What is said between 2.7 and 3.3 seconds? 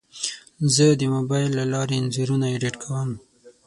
کوم.